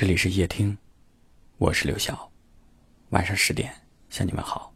[0.00, 0.78] 这里是夜听，
[1.56, 2.30] 我是刘晓。
[3.08, 3.74] 晚上十点
[4.08, 4.72] 向你们好。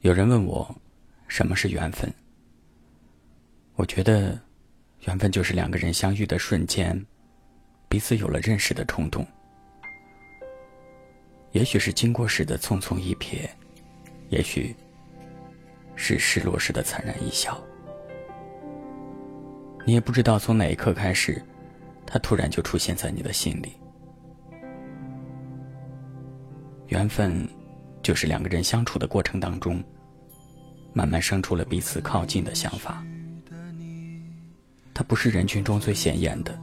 [0.00, 0.74] 有人问我，
[1.28, 2.12] 什么是缘分？
[3.76, 4.36] 我觉得，
[5.02, 7.00] 缘分就是两个人相遇的瞬间，
[7.88, 9.24] 彼此有了认识的冲动。
[11.52, 13.48] 也许是经过时的匆匆一瞥，
[14.30, 14.74] 也许
[15.94, 17.56] 是失落时的惨然一笑。
[19.86, 21.40] 你也不知道从哪一刻开始。
[22.06, 23.72] 他突然就出现在你的心里。
[26.88, 27.48] 缘分，
[28.02, 29.82] 就是两个人相处的过程当中，
[30.92, 33.04] 慢慢生出了彼此靠近的想法。
[34.92, 36.56] 他不是人群中最显眼的，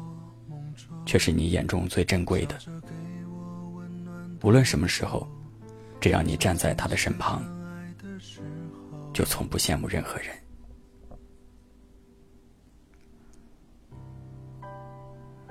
[1.06, 2.58] 却是你眼中最珍贵的。
[4.42, 5.28] 无论什么时候，
[6.00, 7.44] 只要你站在他的身旁，
[9.14, 10.41] 就从不羡慕任何人。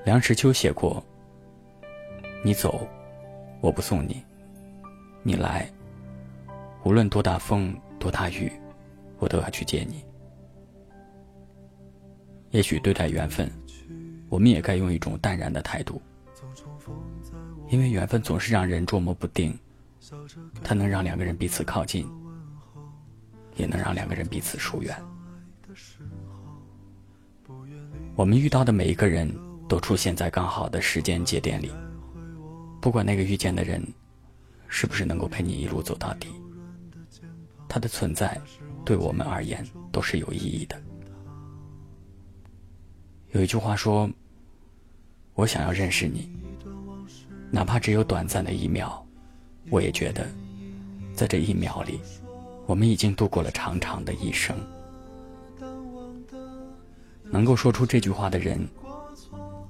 [0.02, 1.04] 梁实秋写过
[2.42, 2.88] ：“你走，
[3.60, 4.14] 我不送你；
[5.22, 5.70] 你来，
[6.84, 8.50] 无论多大风多大雨，
[9.18, 10.02] 我都要去接你。”
[12.50, 13.50] 也许对待缘分，
[14.30, 16.00] 我们也该用一种淡然的态度，
[17.68, 19.56] 因为缘分总是让人捉摸不定，
[20.64, 22.08] 它能让两个人彼此靠近，
[23.54, 24.96] 也能让两个人彼此疏远。
[28.16, 29.30] 我们遇到的每一个人。
[29.70, 31.70] 都出现在刚好的时间节点里，
[32.80, 33.80] 不管那个遇见的人
[34.66, 36.26] 是不是能够陪你一路走到底，
[37.68, 38.36] 他的存在
[38.84, 40.76] 对我们而言都是有意义的。
[43.30, 44.10] 有一句话说
[45.34, 46.28] ：“我想要认识你，
[47.48, 49.06] 哪怕只有短暂的一秒，
[49.70, 50.26] 我也觉得，
[51.14, 52.00] 在这一秒里，
[52.66, 54.56] 我们已经度过了长长的一生。”
[57.30, 58.66] 能够说出这句话的人。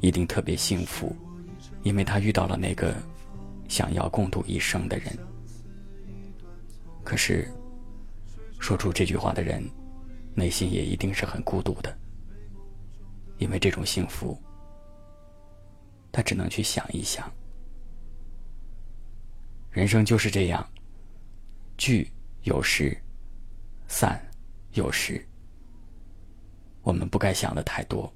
[0.00, 1.14] 一定特别幸福，
[1.82, 2.94] 因为他遇到了那个
[3.68, 5.16] 想要共度一生的人。
[7.04, 7.48] 可是，
[8.58, 9.62] 说出这句话的人，
[10.34, 11.96] 内心也一定是很孤独的，
[13.38, 14.38] 因为这种幸福，
[16.12, 17.30] 他只能去想一想。
[19.70, 20.66] 人生就是这样，
[21.76, 22.10] 聚
[22.42, 22.96] 有时，
[23.86, 24.20] 散
[24.72, 25.24] 有时。
[26.82, 28.12] 我们不该想的太多。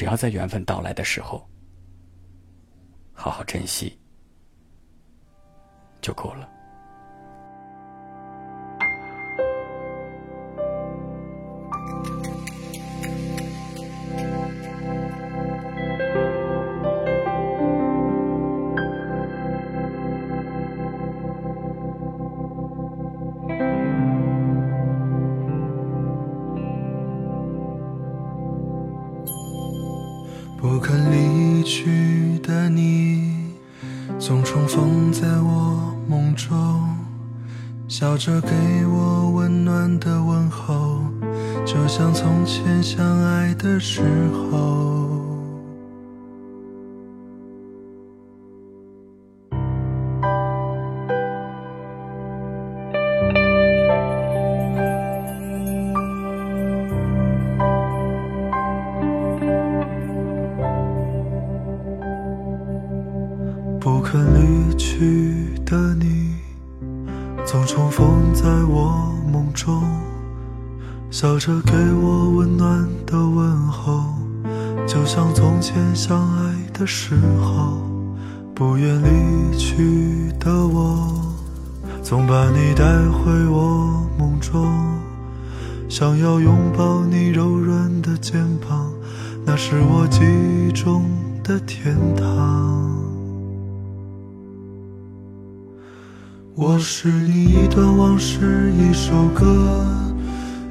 [0.00, 1.46] 只要在缘分到来的时候，
[3.12, 4.00] 好好珍惜，
[6.00, 6.48] 就够了。
[30.80, 33.34] 不肯离去的你，
[34.18, 36.56] 总重逢在我梦中，
[37.86, 38.50] 笑着给
[38.86, 41.02] 我温暖的问候，
[41.66, 44.00] 就像从前相爱的时
[44.32, 44.99] 候。
[68.42, 69.82] 在我梦中，
[71.10, 74.02] 笑着给我温暖的问候，
[74.86, 77.76] 就像从前相爱的时候。
[78.54, 81.20] 不愿离去的我，
[82.02, 84.66] 总把你带回我梦中，
[85.86, 88.90] 想要拥抱你柔软的肩膀，
[89.44, 91.04] 那是我记忆中
[91.44, 93.09] 的天堂。
[96.56, 99.86] 我是你一段往事，一首歌，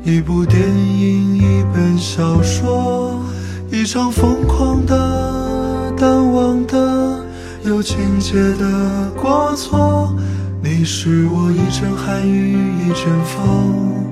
[0.04, 3.20] 一部电影，一本小说，
[3.72, 7.26] 一场疯狂的、淡忘的、
[7.64, 10.14] 有情节的过错。
[10.62, 14.06] 你是我一阵寒雨，一阵风，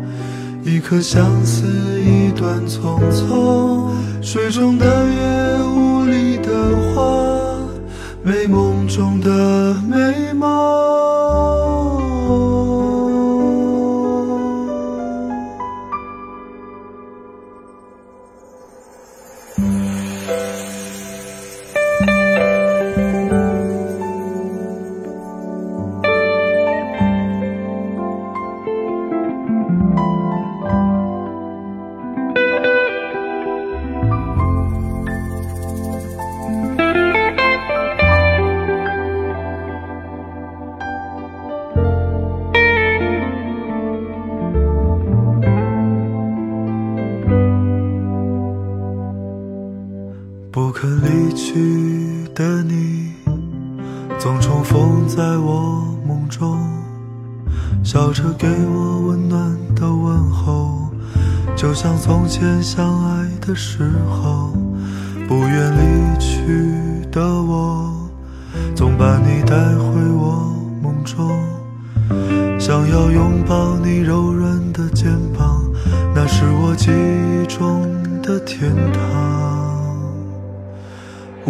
[0.64, 1.68] 一颗相思，
[2.02, 3.92] 一段匆匆。
[4.22, 6.50] 水中的月，雾里的
[6.96, 7.04] 花，
[8.24, 9.30] 美梦中的
[50.80, 53.12] 可离去的你，
[54.20, 56.56] 总重逢在我梦中，
[57.84, 60.88] 笑着给我温暖的问候，
[61.56, 64.54] 就像从前相爱的时候。
[65.28, 66.38] 不愿离去
[67.12, 67.92] 的我，
[68.76, 71.28] 总把你带回我梦中，
[72.60, 74.32] 想要拥抱你柔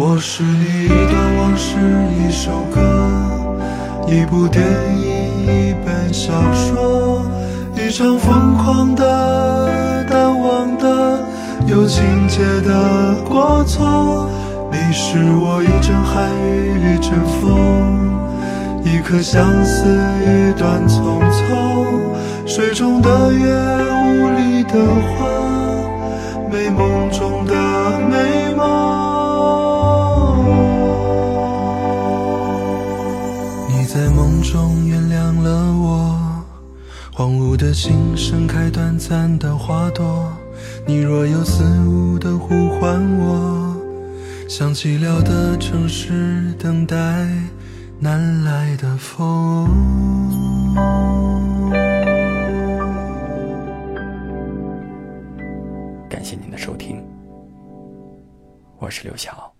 [0.00, 1.74] 我是你一段往事，
[2.14, 2.80] 一首歌，
[4.06, 4.62] 一部电
[4.96, 7.26] 影，一本小说，
[7.74, 11.18] 一场疯狂的、淡忘的、
[11.66, 14.30] 有情节的过错。
[14.70, 18.14] 你是我一阵寒雨，一阵风，
[18.84, 19.84] 一颗相思，
[20.22, 22.46] 一段匆匆。
[22.46, 23.52] 水中的月，
[23.90, 24.78] 雾里的
[25.18, 25.26] 花，
[26.52, 27.52] 美梦中的
[28.08, 28.37] 美
[34.28, 36.44] 梦中原谅了我，
[37.14, 40.30] 荒芜的心盛开短暂的花朵。
[40.86, 43.74] 你若有似无的呼唤我，
[44.46, 47.26] 像寂寥的城市等待
[47.98, 49.66] 南来的风。
[56.10, 57.02] 感谢您的收听，
[58.78, 59.57] 我是刘晓。